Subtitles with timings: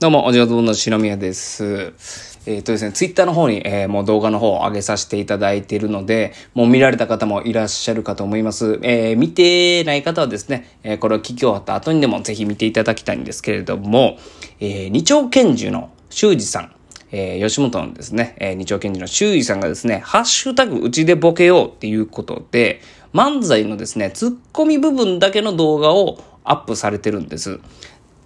[0.00, 2.34] どうも、おじおどの篠宮です。
[2.46, 8.80] えっ、ー、とですね、ツイッターの方に、えー、もう動画の方を上げさせていただいているので、もう見られた方もいらっしゃるかと思います。
[8.82, 14.18] えー、見てない方はですね、えこれを聞き終わった後にでもぜひ見ていただきたいんですけれども、
[14.58, 16.74] え二丁拳銃の修二さん、
[17.12, 22.80] え吉本のですね、え二丁拳銃の修二さんがですね、ハッシュタグうちでボケようっていうことで、
[23.14, 27.58] 漫才のですね、ツッコミ部分だけの動画をアップされてるんです。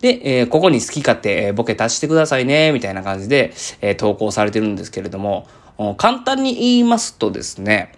[0.00, 5.46] で、えー、ここに好き勝手、ボケ足してくださいね、みたいな感じで、えー、投稿されてるんですけれども、
[5.96, 7.92] 簡単に言いますとですね、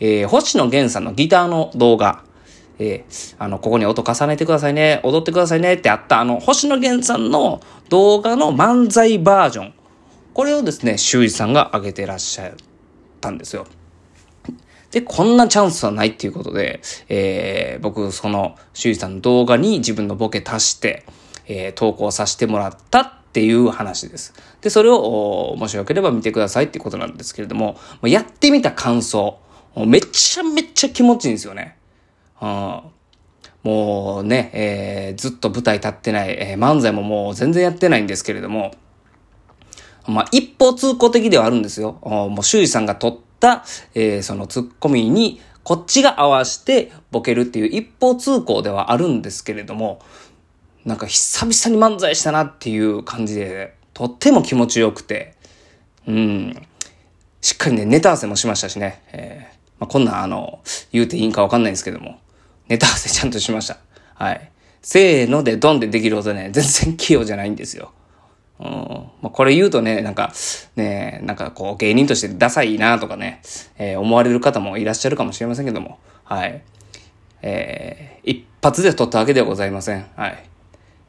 [0.00, 2.22] えー、星野源さんのギターの動画、
[2.78, 9.74] えー、あの、ここに音重ねてくださいね、踊ってくださいねってあった、あの、星野源さんの動画の漫才バージョン、
[10.32, 12.52] これをですね、修二さんが上げてらっしゃっ
[13.20, 13.66] たんですよ。
[14.92, 21.04] で、こんなチャンスはないっていうことで、えー、僕、その、修二さんの動画に自分のボケ足して、
[21.48, 24.34] えー、投稿させてもらったっていう話です。
[24.60, 29.38] で、それを、もしよければ見てくださいってことなんですけれども、やってみた感想、
[29.86, 31.76] めちゃめちゃ気持ちいいんですよね。
[32.40, 32.80] うん、
[33.62, 38.72] もうね、えー、ずっと舞台立ってない、えー、漫才ももう全然やってないんですけれども、
[40.06, 41.98] まあ、一方通行的ではあるんですよ。
[42.02, 43.64] もう周囲さんが撮った、
[43.94, 50.00] えー、そのツッコミに、こっちが合わしてボケるっていう一方通行ではあるんですけれども、
[50.88, 55.34] なんか久々に漫才したなっていう感じで、とっても気持ちよくて、
[56.06, 56.66] うん。
[57.42, 59.02] しっかりね、ネタ合わせもしましたしね。
[59.12, 62.18] えー、まあ、こんなあの、言うていいんかわかんないんですけども、
[62.68, 63.76] ネタ合わせちゃんとしました。
[64.14, 64.50] はい。
[64.80, 67.92] せーのでドンでできるほどね、全然器用じゃないんですよ。
[68.58, 68.66] うん。
[69.20, 70.32] まあ、これ言うとね、なんか、
[70.76, 73.42] ね、なんかこう、芸人としてダサいなとかね、
[73.76, 76.62] えー、思われる方もいらっしゃるかもしれませんけども、はい。
[77.42, 80.06] えー、一発で撮ったわけではございません。
[80.16, 80.48] はい。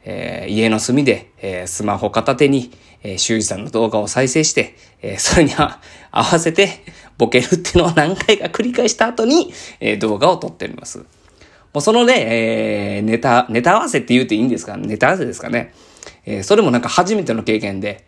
[0.04, 2.70] えー、家の隅で、えー、スマホ片手に、
[3.02, 6.68] えー、修二さんの動画を再生して、えー、それには 合わせて
[7.18, 10.98] ボケるっていうのを何回か繰り返した後に、えー、動画を撮っております。
[10.98, 11.04] も
[11.78, 12.14] うそのね、
[12.96, 14.76] えー、ネタ、ネタ合わせって言うていいんですか？
[14.76, 15.72] ネタ合わせですかね？
[16.26, 18.04] えー、それもなんか初めての経験で、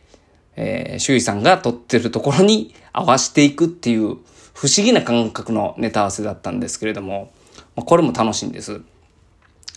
[0.57, 4.17] えー、修二さんが撮ってるところに 合わせていくっていう
[4.55, 7.31] 不思議な感覚のネタ合わせだったんですけれども、
[7.77, 8.81] まあ、これも楽しいんです。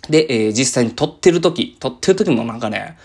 [0.10, 2.98] で、えー、実際に撮ってる時、撮ってる時もなんかね、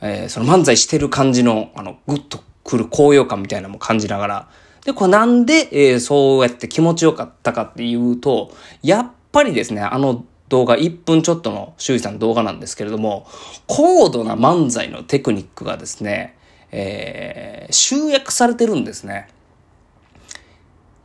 [0.00, 4.48] えー、その漫才してる感じの、あの、ぐっとくる高揚感みたいなのも感じながら、
[4.84, 8.52] で、これなんで、えー、そうやって気持ちよかったかっていうと、
[8.82, 13.26] やっぱりですね、あの動画、1分ちょっとの修二さんの動画なんですけれども、
[13.66, 16.36] 高度な漫才のテクニックがですね、
[16.70, 19.28] えー、集約されてるんですね。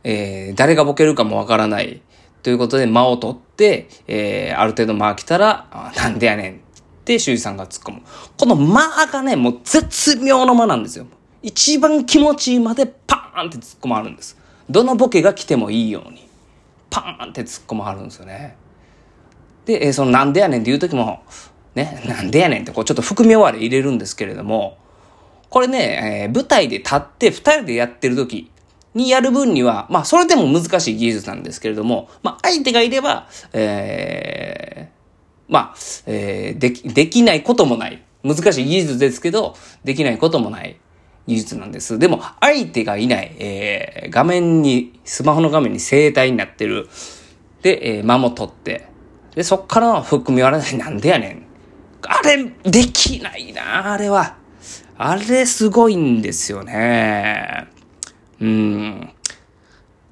[0.04, 2.02] えー、誰がボケるかもわからない。
[2.42, 6.56] ということで、間を取って、えー、ある程度間来たら、なんでやねんっ
[7.04, 8.02] て修二さんが突っ込む。
[8.36, 11.06] この間がね、もう絶妙の間なんですよ。
[11.42, 14.36] 一番気持ちいいまでパーンって突っ込まはるんです。
[14.70, 16.28] どのボケが来てもいいように、
[16.90, 18.56] パーンって突っ込まはるんですよね。
[19.64, 21.22] で、えー、そのなんでやねんっていう時も、
[21.74, 24.78] ね、なんでやねんってこうちょっと含み終わり入れるんですけれども、
[25.48, 28.51] これね、えー、舞台で立って二人でやってる時、
[28.94, 35.74] にやる分には、まあ、それでも難しい技術なんですけれども、まあ、相手がいれば、ええー、まあ、
[36.06, 38.02] えー、でき、できないこともない。
[38.22, 40.76] 難しい技術ですけど、できないこともない
[41.26, 41.98] 技術なんです。
[41.98, 46.88] でも、相手がいない、えー、画面に、スマホの画面に生体になってる。
[47.62, 48.88] で、えー、間も取って、
[49.34, 50.76] で、そっから含み割らない。
[50.76, 51.46] なんでやねん。
[52.02, 54.36] あれ、できないな、あれは。
[54.98, 57.71] あれ、すごいんですよね。
[58.42, 59.10] うん。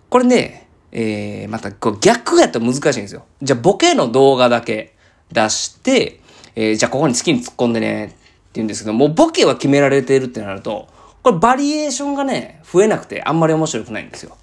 [0.09, 3.25] これね、えー、またこう逆やと難しいんですよ。
[3.43, 4.95] じゃあボケの動画だけ
[5.33, 6.21] 出して、
[6.55, 8.17] えー、じゃあここに好きに突っ込んでねって
[8.55, 10.89] 言うんですけど、もうボケは決められてるってなると、
[11.23, 14.37] これバリエーションがね、増えなくてあんまり面白くないんですよ。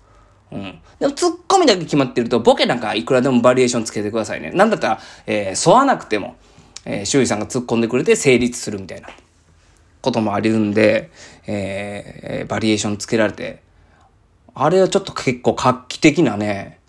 [0.52, 0.80] うん。
[1.00, 4.52] でも突っ込みだけ決まってると、ボケなんかいくらでもバリエーションつけてくださいね。
[4.52, 6.36] なんだったら、えー、沿わなくても、
[6.86, 9.10] えー、周囲さんが突っ込んでくれて成立するみたいな
[10.02, 11.12] こともありるんで、
[11.46, 13.67] えー、バリエーションつけられて、
[14.60, 16.80] あれはちょっと結構画期的なね、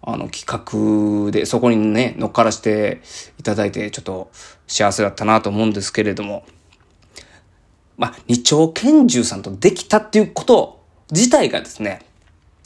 [0.00, 3.02] あの企画で、そこにね、乗っからして
[3.38, 4.30] いただいて、ちょっと
[4.66, 6.46] 幸せだったなと思うんですけれども、
[7.98, 12.00] まあ、二丁拳銃さんとできたっていうこと自体がですね、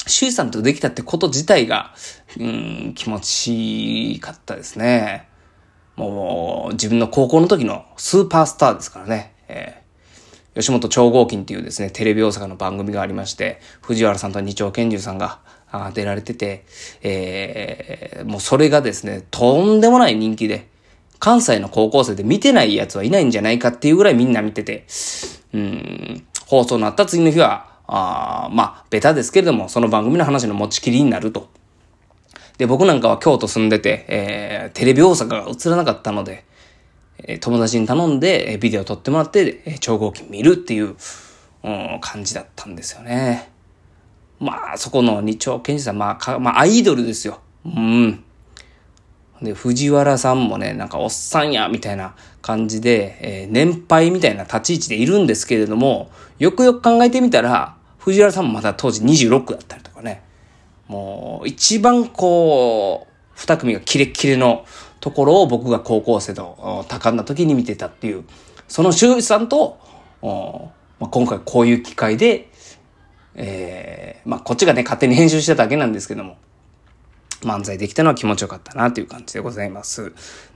[0.07, 1.93] 周囲さんとできたってこと自体が、
[2.39, 5.29] うん、気持ちいいかったですね。
[5.97, 9.35] もう、自分の高校の時のスーパースターですからね。
[9.49, 9.76] えー
[10.57, 15.41] 吉本超合金っていうですね、テレビ大阪の番組がありまして、藤原さんと二丁拳銃さんが
[15.93, 16.65] 出られてて、
[17.03, 20.69] えー、もうそれがですね、とんでもない人気で、
[21.19, 24.87] 関西の高校生で見てないやつはいないんじゃないかっていうぐらいみんな見てて、
[25.53, 31.51] うん、放送になった次の日は、あまあ、ベタですけれども、その番組の話の持ちきりになると。
[32.57, 36.47] で、僕なんかは京都住んでて、えー、テレビ大阪が映らなかったので、
[37.19, 40.97] え、友達に頼んで、え、ビデオ撮ってもらって、え、超合金見るっていう、
[41.65, 43.51] うん、感じだったんですよね。
[44.39, 47.41] まあ、そこの二丁健二さん、まあ、か、まあ、アイドルですよ。
[47.65, 48.23] うん。
[49.43, 60.23] で、藤原さんもね、なんかおっさんや、みたいな感じで、えー、年配みたいな立ち位置でいるんですけれども、よくよく考えてみたら、藤原さんもまだ当時26だったりとかね。
[60.87, 64.65] もう、一番こう、二組がキレッキレの
[65.07, 68.25] ところを僕が高校生と多感な時に見てたっていう、
[68.67, 69.79] その修士さんと、
[70.21, 72.51] まあ、今回こういう機会で、
[73.37, 76.39] えー、まあ、こっちがね、勝手に編集しただけなんですけども、
[77.43, 80.13] 漫才できたのは気持ちよかったなという感じでございます。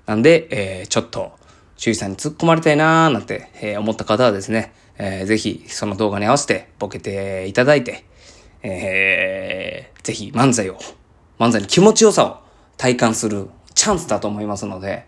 [0.07, 1.31] なんで、えー、ちょっと、
[1.77, 8.05] 周囲さんに突っ込まれたいなーなんて、えー、思った方はですね、えー、ぜひその動画に合わせてボケていただいて、
[8.65, 10.79] えー、ぜひ漫才を、
[11.39, 13.49] 漫才の気持ちよさを体感する
[13.81, 15.07] チャンスだと思いますので、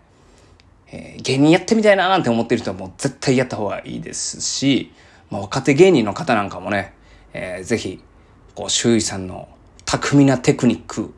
[0.87, 4.91] えー、芸人やってみたいななんて思ってる人はもう絶対やった方がいいですし、
[5.29, 6.95] まあ、若手芸人の方なんかもね、
[7.33, 8.01] えー、ぜひ、
[8.55, 9.47] こう、周囲さんの
[9.85, 11.13] 巧みなテクニック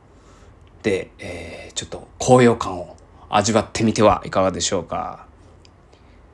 [0.84, 2.98] で、えー、ちょっと高揚感を
[3.30, 5.26] 味わってみてはいかがでしょうか。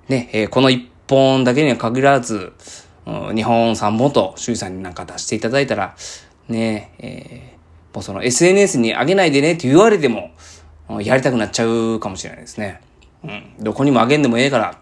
[0.09, 2.53] ね、えー、この一本だけには限らず、
[3.05, 5.95] 2本3本と周囲さんになんか出していただいたら、
[6.49, 10.31] ね、えー、もうその SNS に上げないでねって言われても、
[10.99, 12.81] やりたくなっちゃうかもしれないですね。
[13.23, 13.53] うん。
[13.59, 14.79] どこにも上げんでもええから、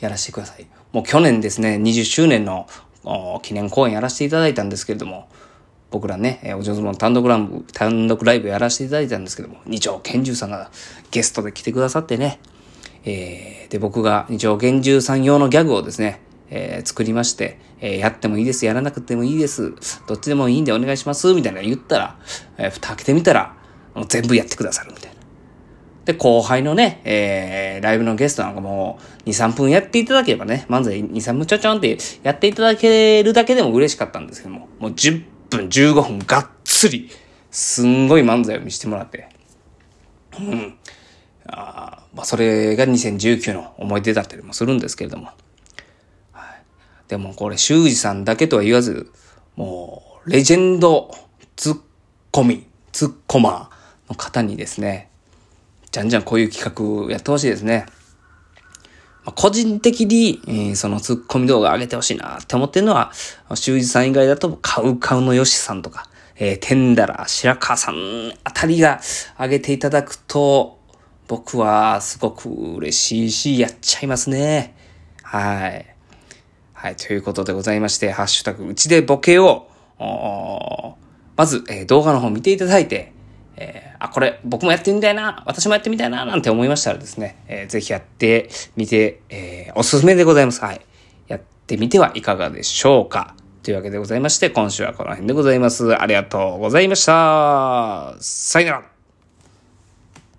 [0.00, 0.66] やらせてください。
[0.92, 2.66] もう去年ですね、20周年の
[3.42, 5.28] 記念公演やらせていただいたんですけれども、
[5.90, 10.70] 僕らね、お上手の単独ライブ、単独ライブやらせていただいたんですけども、二条拳銃さんが
[11.10, 12.40] ゲストで来てくださってね、
[13.04, 16.20] えー、で、僕が二条拳銃さん用のギャグをですね、
[16.50, 19.74] えー、作りまして、えー、やってもいいです、やらなくてもいいです、
[20.06, 22.18] どっちでもいいんでお願いします、みたいな言ったら、
[22.58, 23.54] えー、蓋開けてみたら、
[23.94, 25.11] もう全部やってくださるみたいな。
[26.04, 37.08] で、後輩のね、えー、ライブのゲストなんかも、2、3分やっていただければね、漫才2、3分ちょちょんってやっていただけるだけでも嬉しかったんですけども、もう10分、15分がっつり、
[37.50, 39.28] すんごい漫才を見せてもらって、
[40.40, 40.74] うん。
[41.46, 45.26] あまあ、それが2019の思い出だったりもするんですけれども。
[46.32, 46.64] はい、
[47.08, 49.12] でもこれ、修二さんだけとは言わず、
[49.54, 51.14] もう、レジェンド
[51.54, 51.80] ツッ
[52.30, 55.10] コミ、ツッコマーの方にですね、
[55.92, 57.86] じゃんじゃんこういう企画やってほしいですね。
[59.24, 63.12] まあ、個人的に、えー、そのツッコミ動画上げてほしいなって思ってるのは、
[63.54, 69.00] 修二さん以外だと、カウカウのヨシさんとか、えー、テンダラ、白川さんあたりが
[69.38, 70.80] 上げていただくと、
[71.28, 74.74] 僕はすごく嬉しいし、やっちゃいますね。
[75.22, 75.86] はい。
[76.72, 79.68] はい、ということでございまして、ハッシュタグ、うちでボケを、
[81.36, 83.12] まず、えー、動画の方見ていただいて、
[83.56, 90.60] えー、あ、これ僕もやってみたいな、私もやってみたいな、なんて思いましたらですね、えー、ぜひやってみて、えー、おすすめでございます。
[90.60, 90.80] はい。
[91.28, 93.34] やってみてはいかがでしょうか。
[93.62, 95.94] というわけでございまして、今週はこの辺でございます。
[95.96, 98.16] ありがとうございました。
[98.20, 98.91] さよなら。